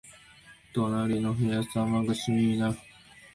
[0.73, 2.75] 隣の部屋、騒がしいな